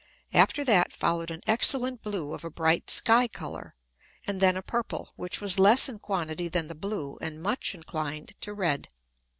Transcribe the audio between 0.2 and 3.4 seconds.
After that follow'd an excellent blue of a bright Sky